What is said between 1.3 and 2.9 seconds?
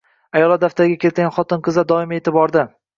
xotin-qizlar doimiy e’tiborda